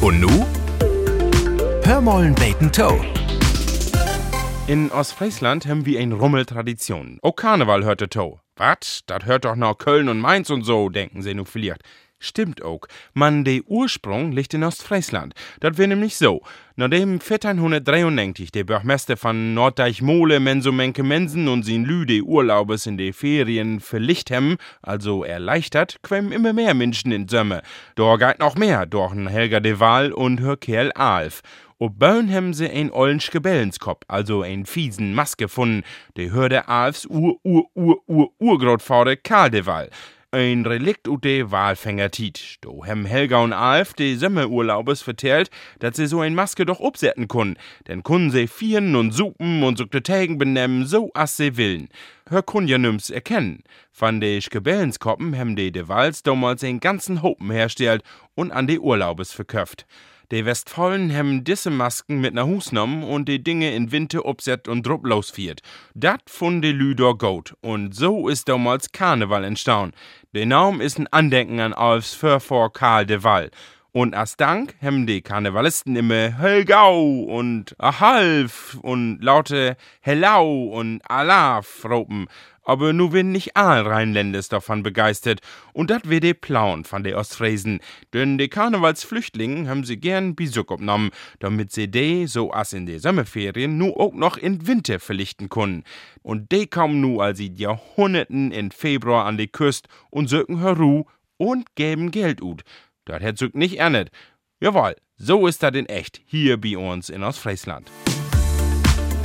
[0.00, 0.46] Und nu?
[1.82, 3.04] Hörmollen Bacon Toe.
[4.68, 7.18] In Ostfriesland haben wir ein Rummeltradition.
[7.20, 8.38] Auch Karneval hörte to.
[8.54, 9.00] Wat?
[9.06, 11.82] Das hört doch noch Köln und Mainz und so, denken sie nu vielleicht.
[12.20, 12.80] Stimmt auch.
[13.14, 15.34] Man, de Ursprung liegt in Ostfriesland.
[15.60, 16.42] Das wär nämlich so.
[16.74, 23.78] Nachdem 1493 der Bürgermeister von Norddeich-Mole Mensumenke Mensen und sin Lüde Urlaubes in de Ferien
[23.78, 27.62] verlicht hem, also erleichtert, quem immer mehr Menschen in Sömme.
[27.94, 31.42] Dor geht noch mehr, dorchen Helga de Waal und hör Kerl Alf.
[31.78, 35.84] Ob Bön hem se ein ollensch Gebellenskop, also ein fiesen Maske gefunden,
[36.16, 39.88] de hörde Alfs Ur-Ur-Ur-Ur-Urgroßvater Karl de Waal.
[40.30, 42.58] Ein Relikt ut de Walfängertit.
[42.60, 47.28] Do hem Helga und Alf de Sommerurlaubes vertellt, dass sie so ein Maske doch upsetten
[47.28, 47.56] kun.
[47.86, 51.88] Denn kun se vieren und supen und sukte Tägen benennen, so as se willen.
[52.28, 53.62] Hör kun ja nüms erkennen.
[53.98, 58.02] Van de Gebellenskoppen hem de de Wals damals einen ganzen Hopen herstellt
[58.34, 59.86] und an de Urlaubes verköpft.
[60.30, 64.68] De Westfalen hem disse Masken mit na Hus nommen und de Dinge in Winter obset
[64.68, 65.62] und drupp losfiert.
[65.94, 67.54] Dat fun de Lüdor gut.
[67.62, 69.94] Und so ist damals Karneval entstanden.
[70.34, 73.50] De Naum ist ein Andenken an Alfs für vor Karl de Wall.
[73.92, 81.86] Und als Dank haben die Karnevalisten immer Helgau und Ahalf und laute Hellau und Alaf
[81.86, 82.26] ropen.
[82.64, 85.40] Aber nu bin nicht all Rheinländers davon begeistert.
[85.72, 87.80] Und dat wir de Plauen von de Ostfriesen.
[88.12, 92.98] Denn de Karnevalsflüchtlingen haben sie gern Besuch abnommen, damit sie de, so as in de
[92.98, 95.82] Sommerferien, nu auch noch in Winter verlichten können.
[96.20, 101.04] Und de kommen nu als sie Jahrhunderten in Februar an die Küste und söken heru
[101.38, 102.64] und geben Geld ut.
[103.08, 104.10] Das hätt sich nicht erntet.
[104.60, 107.90] Jawohl, so ist das in echt, hier bei uns in Ostfriesland.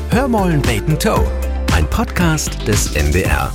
[0.09, 1.26] Hörmollen Bacon Toe.
[1.73, 3.52] Ein Podcast des NDR.